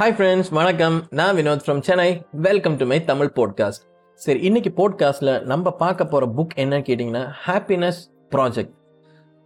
[0.00, 1.06] Hi friends வணக்கம்.
[1.10, 3.82] நான் Vinod from Chennai welcome to my Tamil podcast
[4.14, 8.72] சரி இன்னைக்கு போட்காஸ்ட்டில் நம்ம பார்க்க போகிற புக் என்னன்னு கேட்டிங்கன்னா ஹாப்பினஸ் ப்ராஜெக்ட்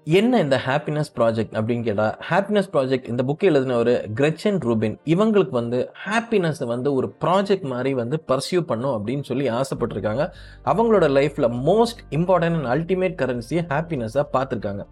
[0.06, 5.50] என்ன இந்த ஹாப்பினஸ் ப்ராஜெக்ட் அப்படின்னு கேட்டால் ஹாப்பினஸ் ப்ராஜெக்ட் இந்த புக்கை எழுதின ஒரு கிரெச்சன் ரூபின் இவங்களுக்கு
[5.50, 10.26] வந்து ஹாப்பினஸை வந்து ஒரு ப்ராஜெக்ட் மாதிரி வந்து பர்சியூ பண்ணும் அப்படின்னு சொல்லி ஆசைப்பட்டிருக்காங்க.
[10.64, 14.84] அவங்களோட லைஃப்பில் மோஸ்ட் இம்பார்ட்டன்ட் அண்ட் அல்டிமேட் கரன்சியை ஹாப்பினஸாக பார்த்துருக்காங்க.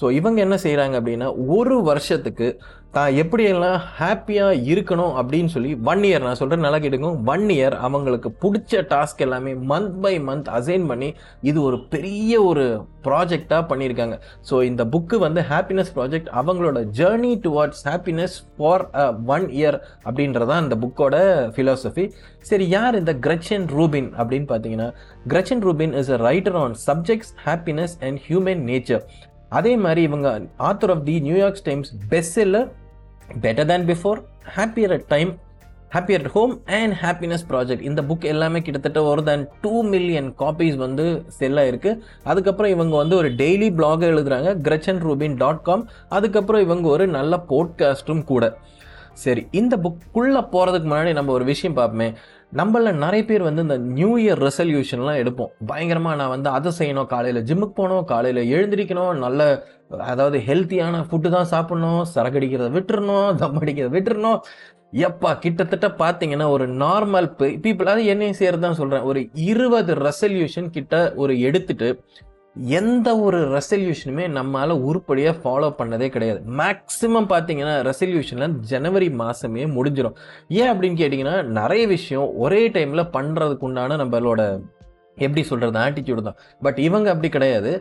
[0.00, 2.48] ஸோ இவங்க என்ன செய்கிறாங்க அப்படின்னா ஒரு வருஷத்துக்கு
[2.92, 8.28] தான் எப்படியெல்லாம் ஹாப்பியாக இருக்கணும் அப்படின்னு சொல்லி ஒன் இயர் நான் சொல்கிறேன் நல்லா கேட்டுக்கோ ஒன் இயர் அவங்களுக்கு
[8.42, 11.08] பிடிச்ச டாஸ்க் எல்லாமே மந்த் பை மந்த் அசைன் பண்ணி
[11.42, 12.64] இது ஒரு பெரிய ஒரு
[13.04, 14.16] ப்ராஜெக்டாக பண்ணியிருக்காங்க.
[14.50, 20.62] ஸோ இந்த புக்கு வந்து ஹாப்பினஸ் ப்ராஜெக்ட் அவங்களோட journey towards happiness for a one year அப்படின்றதான்
[20.62, 21.16] இந்த புக்கோட
[21.56, 22.06] ஃபிலாசபி
[22.42, 24.88] சரி யார் இந்த கிரச்சன் ரூபின் அப்படின்னு பார்த்தீங்கன்னா
[25.26, 29.04] Gretchen Rubin is a writer on subjects happiness and human nature
[29.58, 30.28] அதே மாதிரி இவங்க
[30.68, 32.68] author of the New York Times best seller
[33.42, 34.20] better than before
[34.56, 35.32] happier at time
[35.94, 40.76] happier at home and happiness project இந்த book எல்லாமே கிட்டத்தட்ட ஒரு than two million copies
[40.76, 41.04] வந்து
[41.38, 46.88] செல்லாக இருக்குது அதுக்கப்புறம் இவங்க வந்து ஒரு டெய்லி பிளாக் எழுதுறாங்க கிரச்சன் ரூபின் டாட் காம் அதுக்கப்புறம் இவங்க
[46.88, 48.44] ஒரு நல்ல போட்காஸ்ட்டும் கூட.
[49.24, 52.08] சரி இந்த புக்குள்ளே போகிறதுக்கு முன்னாடி நம்ம ஒரு விஷயம் பார்ப்போமே.
[52.58, 55.50] நம்மள நிறைய பேர் வந்து இந்த நியூ இயர் ரெசல்யூஷன்லாம் எடுப்போம்.
[55.70, 59.40] பயங்கரமாக நான் வந்து அதை செய்யணும் காலையில் ஜிம்முக்கு போகணும் காலையில் எழுந்திரிக்கணும் நல்ல
[60.10, 64.38] அதாவது ஹெல்த்தியான ஃபுட்டு தான் சாப்பிட்ணும் சரக்கடிக்கிறத விட்டுறணும் தம் அடிக்கிறத விட்டுறணும்.
[65.06, 67.28] எப்பா கிட்டத்தட்ட பார்த்தீங்கன்னா ஒரு நார்மல்
[67.64, 69.20] பீப்புள் அது என்னையும் சேர்த்து தான் சொல்கிறேன் ஒரு
[69.50, 71.88] இருபது ரெசல்யூஷன் கிட்ட ஒரு எடுத்துட்டு
[72.56, 76.40] எந்த ஒரு ரெசல்யூஷனுமே நம்மளால் உருப்படியாக ஃபாலோ பண்ணதே கிடையாது.
[76.60, 80.16] மேக்ஸிமம் பார்த்தீங்கன்னா ரெசல்யூஷனில் ஜனவரி மாதமே முடிஞ்சிடும்
[80.48, 84.42] ஏன் அப்படின்னு கேட்டிங்கன்னா நிறைய விஷயம் ஒரே டைமில் பண்ணுறதுக்கு உண்டான நம்மளோட
[85.16, 86.38] எப்படி சொல்கிறது ஆட்டிடியூடு தான்.
[86.62, 87.72] பட் இவங்க அப்படி கிடையாது.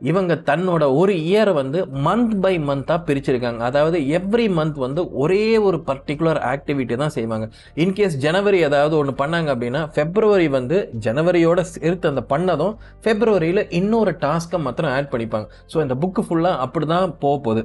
[0.00, 3.60] இவங்க தன்னோட ஒரு இயரை வந்து மந்த் பை மந்த்தாக பிரிச்சிருக்காங்க.
[3.68, 7.46] அதாவது எவ்ரி மந்த் வந்து ஒரே ஒரு பர்டிகுலர் ஆக்டிவிட்டி தான் செய்வாங்க.
[7.84, 12.74] இன்கேஸ் ஜனவரி ஏதாவது ஒன்று பண்ணாங்க அப்படின்னா ஃபெப்ரவரி வந்து ஜனவரியோட சேர்த்து அந்த பண்ணதும்
[13.06, 15.48] ஃபெப்ரவரியில் இன்னொரு டாஸ்க்கை மாத்திரம் ஆட் பண்ணிப்பாங்க.
[15.74, 17.64] ஸோ இந்த புக்கு ஃபுல்லாக அப்படி தான் போக போகுது.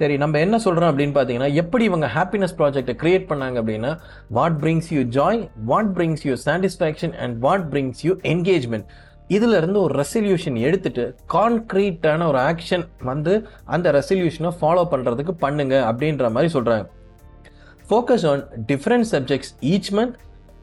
[0.00, 3.90] சரி நம்ம என்ன சொல்கிறோம் அப்படின்னு பார்த்தீங்கன்னா எப்படி இவங்க ஹாப்பினஸ் ப்ராஜெக்டை கிரியேட் பண்ணாங்க அப்படின்னா
[4.38, 8.86] what brings you joy what brings you satisfaction and what brings you engagement
[9.34, 11.04] இதுல இருந்து ஒரு ரெசல்யூஷன் எடுத்துட்டு
[11.34, 13.32] கான்க்ரீட்டான ஒரு ஆக்ஷன் வந்து
[13.74, 16.86] அந்த ரெசல்யூஷனை ஃபாலோ பண்றதுக்கு பண்ணுங்க அப்படின்ற மாதிரி சொல்றாங்க.
[17.88, 20.16] Focus on different subjects each month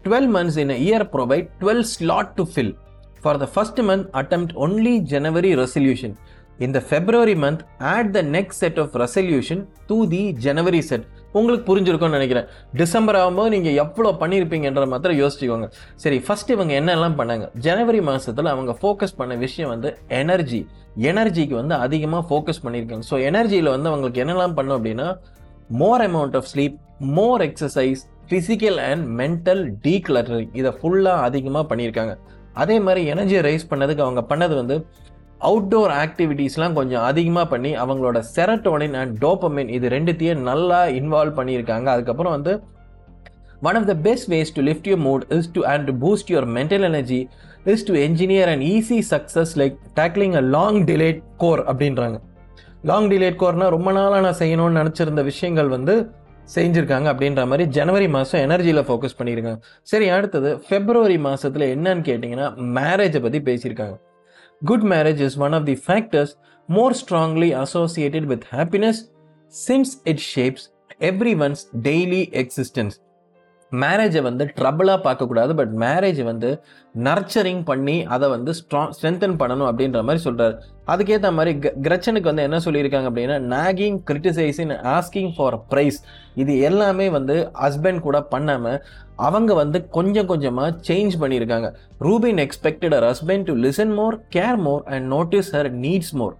[0.06, 2.74] twelve months in year provide twelve slot to fill
[3.24, 6.16] for the first month attempt only January resolution
[6.66, 7.62] இந்த February month
[7.94, 11.06] add the next set of resolution to the January set
[11.38, 12.48] உங்களுக்கு புரிஞ்சிருக்கும்னு நினைக்கிறேன்.
[12.82, 15.68] December ஆகும்போது நீங்கள் எவ்வளோ பண்ணியிருப்பீங்கன்ற மாத்திரம் யோசிச்சுக்கோங்க.
[16.04, 17.48] சரி first இவங்க என்னெல்லாம் பண்ணாங்க?
[17.68, 19.92] ஜனவரி மாதத்தில் அவங்க ஃபோக்கஸ் பண்ண விஷயம் வந்து
[20.22, 20.62] எனர்ஜி
[21.10, 23.06] எனர்ஜிக்கு வந்து அதிகமாக ஃபோக்கஸ் பண்ணியிருக்காங்க.
[23.12, 25.08] ஸோ எனர்ஜியில் வந்து அவங்களுக்கு என்னெல்லாம் பண்ணும் அப்படின்னா
[25.82, 26.78] more amount of sleep
[27.18, 32.16] more exercise physical and mental decluttering இதை ஃபுல்லாக அதிகமாக பண்ணியிருக்காங்க.
[32.64, 34.76] அதே மாதிரி எனர்ஜியை ரைஸ் பண்ணதுக்கு அவங்க பண்ணது வந்து
[35.48, 41.88] அவுட்டோர் ஆக்டிவிட்டீஸ்லாம் கொஞ்சம் அதிகமாக பண்ணி அவங்களோட செரட்டோனின் அண்ட் டோப்பமின் இது ரெண்டுத்தையும் நல்லா இன்வால்வ் பண்ணியிருக்காங்க.
[41.94, 42.54] அதுக்கப்புறம் வந்து
[43.68, 46.86] one of the best ways to lift your mood is to and boost your mental
[46.90, 47.22] energy
[47.74, 52.20] is to engineer and easy success like tackling a long delayed chore அப்படின்றாங்க.
[52.92, 55.96] Long delayed கோர்னால் ரொம்ப நாளாக நான் செய்யணும்னு நினச்சிருந்த விஷயங்கள் வந்து
[56.56, 59.60] செஞ்சுருக்காங்க அப்படின்ற மாதிரி ஜனவரி மாதம் எனர்ஜியில் ஃபோக்கஸ் பண்ணியிருக்காங்க.
[59.92, 63.98] சரி அடுத்தது ஃபெப்ரவரி மாதத்தில் என்னன்னு கேட்டிங்கன்னா மேரேஜை பற்றி பேசியிருக்காங்க.
[64.66, 66.36] Good marriage is one of the factors
[66.68, 69.10] more strongly associated with happiness
[69.48, 73.00] since it shapes everyone's daily existence.
[73.72, 76.64] மேரேஜை வந்து ட்ரபிளாக பார்க்கக்கூடாது பட் மேரேஜ் வந்து
[76.96, 80.56] நர்ச்சரிங் பண்ணி அதை வந்து ஸ்ட்ராங் ஸ்ட்ரென்தன் பண்ணணும் அப்படின்ற மாதிரி சொல்கிறார்
[80.88, 86.00] அதுக்கேற்ற மாதிரி கிரச்சனுக்கு வந்து என்ன சொல்லியிருக்காங்க அப்படின்னா nagging criticising asking for praise
[86.36, 88.84] இது எல்லாமே வந்து ஹஸ்பண்ட் கூட பண்ணாமல்
[89.16, 91.74] அவங்க வந்து கொஞ்சம் கொஞ்சமாக சேஞ்ச் பண்ணியிருக்காங்க.
[92.00, 96.36] Rubin expected her husband to listen more care more and notice her needs more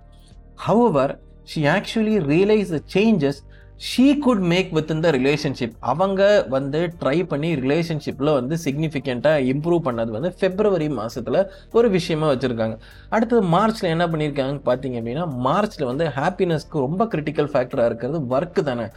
[0.68, 3.40] however she actually realise the changes
[3.88, 10.12] she could make within the relationship அவங்க வந்து ட்ரை பண்ணி ரிலேஷன்ஷிப்பில் வந்து சிக்னிஃபிகண்ட்டாக இம்ப்ரூவ் பண்ணது
[10.16, 11.40] வந்து ஃபெப்ரவரி மாதத்தில்
[11.72, 12.76] ஒரு விஷயமா வச்சுருக்காங்க.
[13.10, 18.88] அடுத்தது மார்ச்சில் என்ன பண்ணியிருக்காங்க பார்த்தீங்க அப்படின்னா மார்ச்சில் வந்து ஹாப்பினஸ்க்கு ரொம்ப கிரிட்டிக்கல் ஃபேக்டராக இருக்கிறது ஒர்க்கு தானே.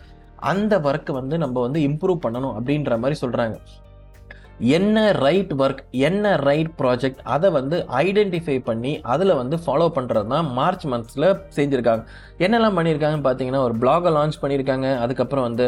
[0.53, 3.57] அந்த ஒர்க்கை வந்து நம்ம வந்து இம்ப்ரூவ் பண்ணணும் அப்படின்ற மாதிரி சொல்கிறாங்க
[4.71, 10.49] என்ன ரைட் ஒர்க் என்ன ரைட் ப்ராஜெக்ட் அதை வந்து ஐடென்டிஃபை பண்ணி அதில் வந்து ஃபாலோ பண்ணுறது தான்
[10.59, 12.05] மார்ச் மந்த்ஸில் செஞ்சுருக்காங்க.
[12.39, 15.67] என்னெல்லாம் பண்ணியிருக்காங்கன்னு பார்த்தீங்கன்னா ஒரு பிளாகை லான்ச் பண்ணியிருக்காங்க அதுக்கப்புறம் வந்து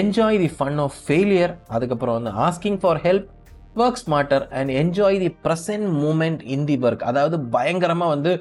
[0.00, 3.28] enjoy the fun of failure அதுக்கப்புறம் வந்து asking for help
[3.76, 8.32] work smarter and enjoy the present moment in the work அதாவது பயங்கரமாக வந்து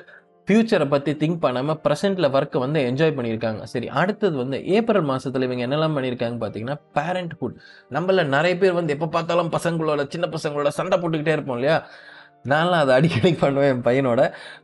[0.48, 3.62] ஃப்யூச்சரை பற்றி திங்க் பண்ணாமல் ப்ரெசென்ட்டில் ஒர்க்கை வந்து என்ஜாய் பண்ணியிருக்காங்க.
[3.74, 7.56] சரி அடுத்தது வந்து ஏப்ரல் மாதத்தில் இவங்க என்னெல்லாம் பண்ணியிருக்காங்க பார்த்தீங்கன்னா பேரண்ட்ஹுட்
[7.92, 11.78] நம்மள நிறைய பேர் வந்து எப்போ பார்த்தாலும் பசங்களோட சின்ன பசங்களோட சண்டை போட்டுக்கிட்டே இருப்போம் இல்லையா?
[12.52, 14.22] நான்லாம் அதை அடிக்கடி பண்ணுவேன் என் பையனோட.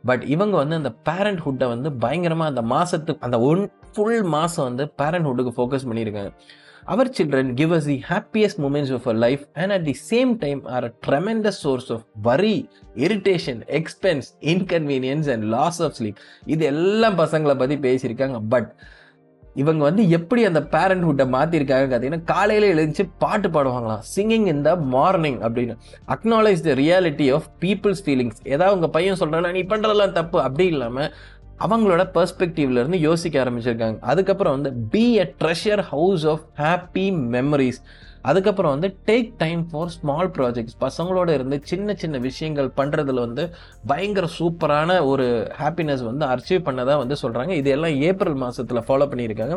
[0.08, 3.62] பட் இவங்க வந்து அந்த பேரண்ட்ஹுட்டை வந்து பயங்கரமாக அந்த மாதத்துக்கு அந்த ஒன்
[3.94, 6.32] ஃபுல் மாதம் வந்து பேரண்ட்ஹுட்டுக்கு ஃபோக்கஸ் பண்ணியிருக்காங்க.
[6.92, 10.60] Our children give us the happiest moments of our life and at the same time
[10.74, 12.56] are a tremendous source of worry
[13.04, 16.16] irritation expense inconvenience and loss of sleep.
[16.54, 18.40] இது எல்லாம் பசங்களை பற்றி பேசியிருக்காங்க.
[18.54, 18.70] But
[19.62, 24.04] இவங்க வந்து எப்படி அந்த பேரண்ட்ஹுட்டை மாற்றிருக்காங்க பார்த்தீங்கன்னா காலையில் எழுந்துச்சு பாட்டு பாடுவாங்களாம்.
[24.16, 25.74] சிங்கிங் இன் த மார்னிங் அப்படின்னு.
[26.14, 30.38] Acknowledge the reality of people's feelings ஏதாவது உங்கள் பையன் சொல்கிறான்னா நீ பண்ணுறதெல்லாம் தப்பு.
[30.46, 31.10] அப்படி இல்லாமல்
[31.64, 33.98] அவங்களோட பெர்ஸ்பெக்டிவ்லேருந்து யோசிக்க ஆரம்பிச்சிருக்காங்க.
[34.00, 37.04] அதுக்கப்புறம் வந்து be a treasure house of happy
[37.34, 37.80] memories
[38.22, 43.44] அதுக்கப்புறம் வந்து take time for small projects பசங்களோட இருந்து சின்ன சின்ன விஷயங்கள் பண்ணுறதுல வந்து
[43.86, 45.26] பயங்கர சூப்பரான ஒரு
[45.60, 49.56] ஹாப்பினஸ் வந்து அச்சீவ் பண்ணதாக வந்து சொல்கிறாங்க இதெல்லாம் ஏப்ரல் மாதத்தில் ஃபாலோ பண்ணியிருக்காங்க.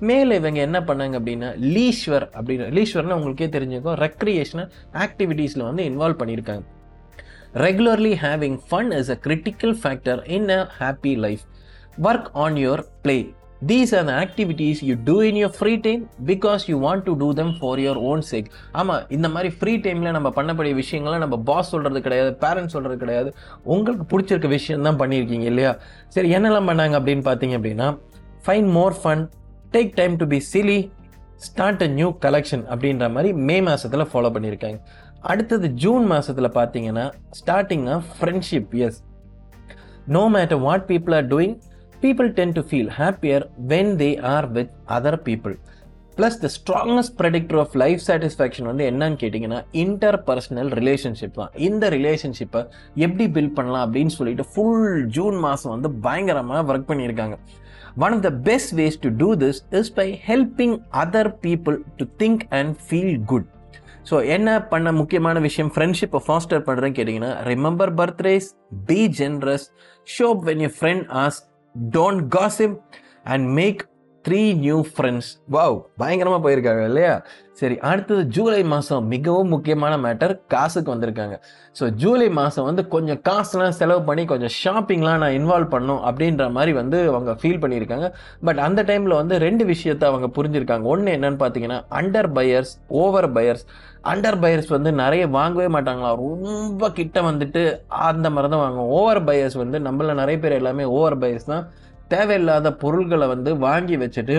[0.00, 4.70] மேலே இவங்க என்ன பண்ணாங்க அப்படின்னா லீஸ்வர் அப்படின்னு லீஸ்வர்னு உங்களுக்கே தெரிஞ்சுக்கோ ரெக்ரியேஷனல்
[5.06, 6.64] ஆக்டிவிட்டீஸில் வந்து இன்வால்வ் பண்ணியிருக்காங்க.
[7.54, 11.44] Regularly having fun is a critical factor in a happy life.
[11.98, 13.22] Work on your play.
[13.70, 17.26] These are the activities you do in your free time because you want to do
[17.40, 18.46] them for your own sake
[18.80, 23.30] ஆமாம் இந்த மாதிரி free டைமில் நம்ம பண்ணக்கூடிய விஷயங்களை நம்ம pass சொல்கிறது கிடையாது பேரண்ட்ஸ் சொல்கிறது கிடையாது.
[23.74, 25.72] உங்களுக்கு பிடிச்சிருக்க விஷயம் தான் பண்ணியிருக்கீங்க இல்லையா?
[26.14, 27.88] சரி என்னெல்லாம் பண்ணாங்க அப்படின்னு பார்த்தீங்க அப்படின்னா
[28.46, 29.24] fine more fun
[29.76, 30.78] take time to be silly
[31.48, 34.80] start a new collection அப்படின்ற மாதிரி மே மாதத்தில் ஃபாலோ பண்ணியிருக்காங்க.
[35.22, 37.06] அடுத்தது ஜூன் மாதத்தில் பார்த்தீங்கன்னா
[37.40, 39.00] starting of friendship is
[40.06, 41.56] no matter what people are doing
[42.02, 45.56] people tend to feel happier when they are with other people
[46.16, 51.52] plus the strongest predictor of life satisfaction வந்து என்னன்னு கேட்டிங்கன்னா இன்டர் பர்சனல் ரிலேஷன்ஷிப் தான்.
[51.68, 52.62] இந்த ரிலேஷன்ஷிப்பை
[52.94, 57.36] எப்படி build பண்ணலாம் அப்படின்னு சொல்லிட்டு ஃபுல் ஜூன் மாதம் வந்து பயங்கரமாக ஒர்க் பண்ணியிருக்காங்க.
[58.04, 62.44] One of the best ways to do this is by helping other people to think
[62.50, 63.48] and feel good
[64.10, 65.70] so என்ன பண்ண முக்கியமான விஷயம்?
[65.74, 68.48] ஃப்ரெண்ட்ஷிப்பை ஃபாஸ்டர் பண்ணுறேன்னு கேட்டிங்கன்னா remember birthdays
[68.86, 69.66] be generous
[70.18, 71.38] show up when you friend ask
[71.90, 72.76] don't gossip
[73.24, 73.89] and make
[74.26, 77.12] three new friends wow பயங்கரமாக போயிருக்காங்க இல்லையா?
[77.60, 81.36] சரி அடுத்தது ஜூலை மாதம் மிகவும் முக்கியமான மேட்டர் காசுக்கு வந்திருக்காங்க.
[81.78, 86.74] ஸோ ஜூலை மாதம் வந்து கொஞ்சம் காசுலாம் செலவு பண்ணி கொஞ்சம் ஷாப்பிங்லாம் நான் இன்வால்வ் பண்ணும் அப்படின்ற மாதிரி
[86.80, 88.08] வந்து அவங்க ஃபீல் பண்ணியிருக்காங்க.
[88.48, 90.86] பட் அந்த டைமில் வந்து ரெண்டு விஷயத்த அவங்க புரிஞ்சிருக்காங்க.
[90.94, 93.66] ஒன்று என்னன்னு பார்த்தீங்கன்னா under buyers over buyers
[94.12, 97.62] under buyers வந்து நிறைய வாங்கவே மாட்டாங்களா ரொம்ப கிட்ட வந்துட்டு
[98.10, 98.92] அந்த மாதிரி தான் வாங்குவோம்.
[99.00, 101.64] ஓவர் பையர்ஸ் வந்து நம்மள நிறைய பேர் எல்லாமே ஓவர் பையர்ஸ் தான்.
[102.14, 104.36] தேவையில்லாத பொருள்களை வந்து வாங்கி வச்சுட்டு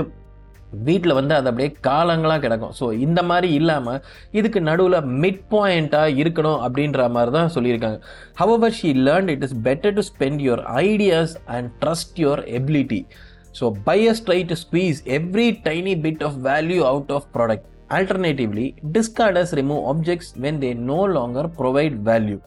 [0.85, 2.73] வீட்டில் வந்து அது அப்படியே காலங்களாக கிடக்கும்.
[2.79, 3.99] ஸோ இந்த மாதிரி இல்லாமல்
[4.39, 7.99] இதுக்கு நடுவில் மிட் பாயிண்ட்டாக இருக்கணும் அப்படின்ற மாதிரி தான் சொல்லியிருக்காங்க.
[8.41, 13.01] However she learn it is better to spend your ideas and trust your ability
[13.59, 17.67] so buyers try to squeeze every tiny bit of value out of product
[17.97, 22.37] alternatively discarders remove objects when they no longer provide value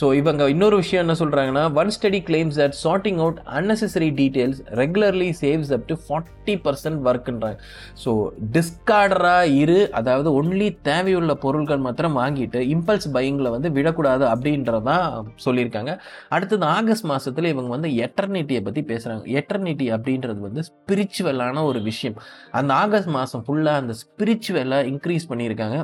[0.00, 5.28] so இவங்க இன்னொரு விஷயம் என்ன சொல்கிறாங்கன்னா one study claims that sorting out unnecessary details regularly
[5.42, 7.58] saves up to forty percent ஒர்க்குன்றாங்க
[8.04, 8.12] so
[8.56, 15.06] டிஸ்கார்டராக இரு அதாவது only தேவையுள்ள பொருட்கள் மாத்திரம் வாங்கிட்டு இம்பல்ஸ் பையிங்கில் வந்து விடக்கூடாது அப்படின்றதான்
[15.46, 15.92] சொல்லியிருக்காங்க.
[16.28, 22.16] அடுத்தது ஆகஸ்ட் மாதத்தில் இவங்க வந்து எட்டர்னிட்டியை பற்றி பேசுகிறாங்க எட்டர்னிட்டி அப்படின்றது வந்து ஸ்பிரிச்சுவலான ஒரு விஷயம்.
[22.60, 25.78] அந்த ஆகஸ்ட் மாதம் ஃபுல்லாக அந்த ஸ்பிரிச்சுவலை இன்க்ரீஸ் பண்ணியிருக்காங்க.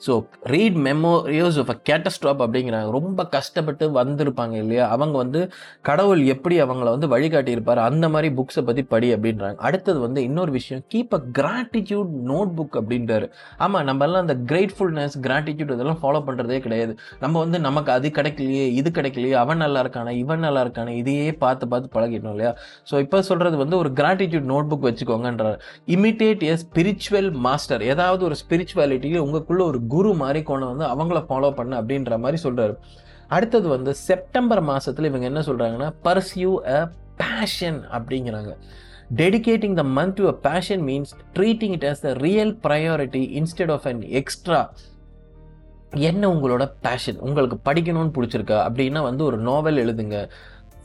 [0.00, 0.12] So
[0.52, 2.90] read memoirs of a catastrophe அப்படிங்கிறாங்க.
[2.96, 4.84] ரொம்ப கஷ்டப்பட்டு வந்திருப்பாங்க இல்லையா?
[4.94, 5.40] அவங்க வந்து
[5.88, 7.80] கடவுள் எப்படி அவங்கள வந்து வழிகாட்டியிருப்பார்?
[7.88, 9.58] அந்த மாதிரி புக்ஸை பற்றி படி அப்படின்றாங்க.
[9.68, 13.28] அடுத்தது வந்து இன்னொரு விஷயம் keep a gratitude notebook அப்படின்றாரு.
[13.58, 16.92] ஆமாம் நம்ம எல்லாம் அந்த கிரேட்ஃபுல்னஸ் கிராட்டிடியூட் இதெல்லாம் ஃபாலோ பண்ணுறதே கிடையாது.
[17.24, 21.70] நம்ம வந்து நமக்கு அது கிடைக்கலையே இது கிடைக்கலையே அவன் நல்லா இருக்கானே இவன் நல்லா இருக்கானே இதையே பார்த்து
[21.72, 22.52] பார்த்து பழகிடணும் இல்லையா?
[22.90, 25.58] ஸோ இப்போ சொல்கிறது வந்து ஒரு கிராட்டிடியூட் நோட் புக் வச்சுக்கோங்கன்றார்.
[25.96, 31.50] இமிட்டேட் எ ஸ்பிரிச்சுவல் மாஸ்டர் ஏதாவது ஒரு ஸ்பிரிச்சுவாலிட்டியில் உங்களுக்குள்ள ஒரு குரு மாதிரி கொண்டு வந்து அவங்கள ஃபாலோ
[31.50, 32.74] பண்ண அப்படின்ற மாதிரி சொல்கிறாரு
[33.28, 38.52] அடுத்தது வந்து செப்டம்பர் மாதத்தில் இவங்க என்ன சொல்கிறாங்கன்னா பர்சியூ அ பேஷன் அப்படிங்கிறாங்க.
[39.16, 43.86] Dedicating the month to a passion means treating it as the real priority instead of
[43.86, 44.60] an extra
[45.90, 48.58] என்ன உங்களோட பேஷன் உங்களுக்கு படிக்கணும்னு பிடிச்சிருக்கா?
[48.68, 50.16] அப்படின்னா வந்து ஒரு நாவல் எழுதுங்க.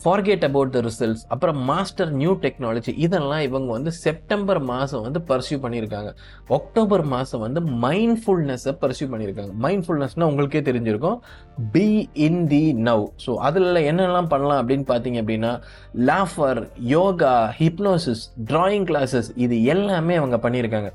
[0.04, 5.58] ஃபார்கெட் அபவுட் த ரிசல்ட்ஸ் அப்புறம் மாஸ்டர் நியூ டெக்னாலஜி இதெல்லாம் இவங்க வந்து செப்டம்பர் மாதம் வந்து பர்சியூ
[5.66, 6.10] பண்ணியிருக்காங்க.
[6.58, 9.54] அக்டோபர் மாதம் வந்து மைண்ட்ஃபுல்னஸை பர்சியூ பண்ணியிருக்காங்க.
[9.66, 11.18] மைண்ட்ஃபுல்னஸ்னால் உங்களுக்கே தெரிஞ்சிருக்கும்.
[11.76, 11.88] Be
[12.28, 15.54] in the now so அதில் என்னெல்லாம் பண்ணலாம் அப்படின்னு பார்த்தீங்க அப்படின்னா
[16.12, 16.62] laughter
[16.96, 20.92] yoga hypnosis drawing classes இது எல்லாமே அவங்க பண்ணியிருக்காங்க.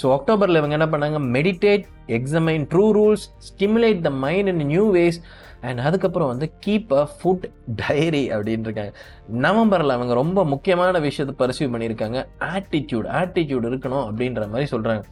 [0.00, 1.18] ஸோ அக்டோபரில் இவங்க என்ன பண்ணாங்க?
[1.32, 1.84] Meditate
[2.18, 5.18] examine true rules stimulate the mind in new ways
[5.60, 7.44] and அதுக்கப்புறம் வந்து கீப் அ ஃபுட்
[7.80, 8.92] டைரி அப்படின்னு இருக்காங்க
[9.40, 12.18] நவம்பரில் அவங்க ரொம்ப முக்கியமான விஷயத்தை பர்சியூ பண்ணியிருக்காங்க
[12.50, 15.02] ஆட்டிடியூட் ஆட்டிடியூட் இருக்கணும் அப்படின்ற மாதிரி சொல்கிறாங்க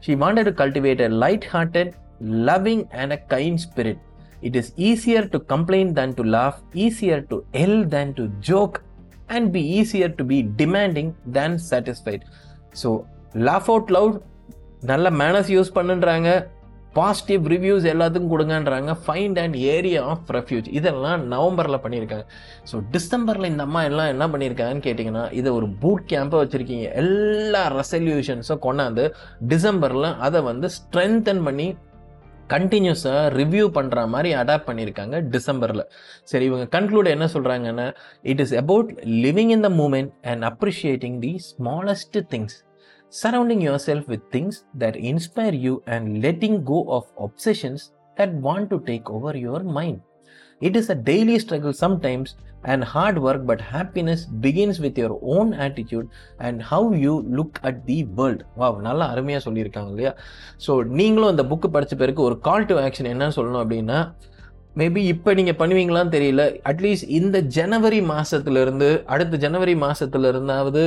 [0.00, 1.90] she wanted to cultivate a light hearted
[2.48, 4.00] loving and a kind spirit
[4.42, 8.78] it is easier to complain than to laugh easier to yell than to joke
[9.28, 12.24] and be easier to be demanding than satisfied
[12.82, 12.90] so
[13.42, 14.18] laugh out loud
[14.90, 16.30] நல்ல manners use பண்ணுன்றாங்க.
[16.98, 18.90] Positive reviews எல்லாத்துக்கும் கொடுங்கன்றாங்க.
[19.04, 22.24] Find an area of refuge இதெல்லாம் நவம்பரில் பண்ணியிருக்காங்க.
[22.70, 26.86] So டிசம்பரில் இந்த அம்மா எல்லாம் என்ன பண்ணியிருக்காங்கன்னு கேட்டிங்கன்னா இதை ஒரு பூட் கேம்பை வச்சுருக்கீங்க.
[27.02, 29.04] எல்லா ரெசல்யூஷன்ஸும் கொண்டாந்து
[29.52, 31.68] டிசம்பரில் அதை வந்து ஸ்ட்ரென்தன் பண்ணி
[32.54, 35.84] கண்டினியூஸாக ரிவ்யூ பண்ணுற மாதிரி அடாப்ட் பண்ணியிருக்காங்க டிசம்பரில்.
[36.24, 37.86] சரி இவங்க கன்க்ளூட் என்ன சொல்கிறாங்கன்னா
[38.32, 38.92] it is about
[39.26, 42.56] living in the moment and appreciating the smallest things
[43.10, 48.80] surrounding yourself with things that inspire you and letting go of obsessions that want to
[48.80, 50.00] take over your mind.
[50.60, 55.54] It is a daily struggle sometimes and hard work, but happiness begins with your own
[55.54, 56.08] attitude
[56.40, 58.40] and how you look at the world.
[58.58, 60.12] வா நல்லா அருமையாக சொல்லியிருக்காங்க இல்லையா
[60.66, 64.00] so நீங்களும் அந்த book படித்த பிறகு ஒரு கால் டு ஆக்ஷன் என்னன்னு சொல்லணும் அப்படின்னா
[64.80, 70.82] மேபி இப்போ நீங்கள் பண்ணுவீங்களான்னு தெரியல அட்லீஸ்ட் இந்த ஜனவரி மாதத்துலேருந்து அடுத்த ஜனவரி மாதத்துல இருந்தாவது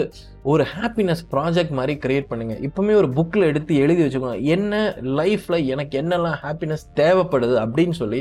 [0.50, 4.40] ஒரு ஹாப்பினஸ் ப்ராஜெக்ட் மாதிரி கிரியேட் பண்ணுங்கள் இப்போவுமே ஒரு புக்கில் எடுத்து எழுதி வச்சுக்கோங்க.
[4.56, 4.80] என்ன
[5.18, 8.20] லைஃப்பில் எனக்கு என்னெல்லாம் ஹாப்பினஸ் தேவைப்படுது அப்படின்னு சொல்லி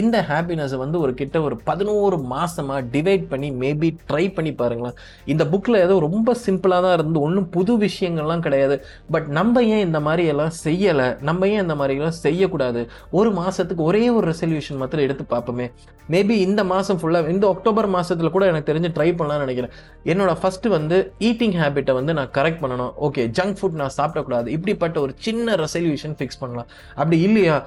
[0.00, 4.96] இந்த ஹாப்பினஸை வந்து ஒரு கிட்ட ஒரு பதினோரு மாதமாக டிவைட் பண்ணி மேபி ட்ரை பண்ணி பாருங்களேன்.
[5.24, 8.78] இந்த புக்கில் ஏதோ ரொம்ப சிம்பிளாக தான் இருந்து ஒன்றும் புது விஷயங்கள்லாம் கிடையாது.
[9.10, 11.08] பட் நம்ம ஏன் இந்த மாதிரி எல்லாம் செய்யலை?
[11.30, 12.82] நம்ம ஏன் இந்த மாதிரிலாம் செய்யக்கூடாது?
[13.10, 15.68] ஒரு மாதத்துக்கு ஒரே ஒரு ரெசல்யூஷன் மாத்திரம் எடுத்து பார்ப்போமே.
[16.10, 19.74] மேபி இந்த மாதம் ஃபுல்லாக இந்த அக்டோபர் மாதத்தில் கூட எனக்கு தெரிஞ்சு ட்ரை பண்ணலாம்னு நினைக்கிறேன்.
[20.12, 20.98] என்னோட ஃபஸ்ட்டு வந்து
[21.30, 22.92] ஈட்டிங் ஹேபிட்டை வந்து நான் கரெக்ட் பண்ணணும்.
[23.06, 24.48] ஓகே ஜங்க் ஃபுட் நான் சாப்பிடக்கூடாது.
[24.56, 26.70] இப்படிப்பட்ட ஒரு சின்ன ரெசல்யூஷன் ஃபிக்ஸ் பண்ணலாம்.
[27.00, 27.58] அப்படி இல்லையா?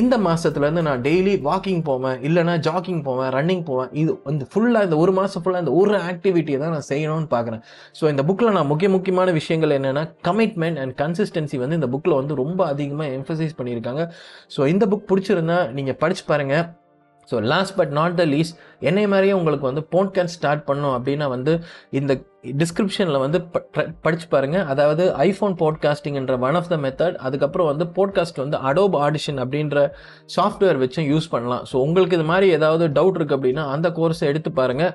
[0.00, 2.18] இந்த மாதத்துலேருந்து நான் டெய்லி வாக்கிங் போவேன்.
[2.26, 3.90] இல்லைனா ஜாக்கிங் போவேன் ரன்னிங் போவேன்.
[4.00, 7.62] இது இந்த ஃபுல்லாக இந்த ஒரு மாதம் ஃபுல்லாக இந்த ஒரு ஆக்டிவிட்டியை தான் நான் செய்யணும்னு பார்க்குறேன்.
[8.00, 12.36] ஸோ இந்த புக்கில் நான் முக்கிய முக்கியமான விஷயங்கள் என்னென்னா கமிட்மெண்ட் அண்ட் கன்சிஸ்டன்சி வந்து இந்த புக்கில் வந்து
[12.42, 14.04] ரொம்ப அதிகமாக எம்ஃபசைஸ் பண்ணியிருக்காங்க.
[14.56, 16.64] ஸோ இந்த புக் பிடிச்சிருந்தா நீங்கள் படிச்சு பாருங்கள்
[17.30, 21.52] so last but not the least என்னை மாதிரியே உங்களுக்கு வந்து போட்காஸ்ட் ஸ்டார்ட் பண்ணோம் அப்படின்னா வந்து
[21.90, 22.12] இந்த
[22.60, 23.38] டிஸ்கிரிப்ஷனில் வந்து
[24.02, 29.40] படிச்சு பாருங்கள் அதாவது ஐஃபோன் போட்காஸ்டிங்ன்ற ஒன் ஆஃப் த மெத்தட் அதுக்கப்புறம் வந்து போட்காஸ்ட் வந்து அடோப் ஆடிஷன்
[29.44, 29.78] அப்படின்ற
[30.36, 31.64] சாஃப்ட்வேர் வச்சும் யூஸ் பண்ணலாம்.
[31.72, 34.92] ஸோ உங்களுக்கு இது மாதிரி ஏதாவது டவுட் இருக்குது அப்படின்னா அந்த கோர்ஸை எடுத்து பாருங்கள்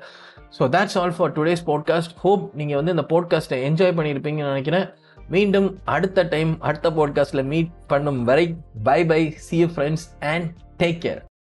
[0.58, 4.86] so that's all for today's podcast hope நீங்கள் வந்து இந்த போட்காஸ்ட்டை என்ஜாய் பண்ணியிருப்பீங்கன்னு நினைக்கிறேன்.
[5.28, 10.50] மீண்டும் அடுத்த டைம் அடுத்த போட்காஸ்ட்டில் மீட் பண்ணும் வரை bye bye see friends and
[10.82, 11.25] take care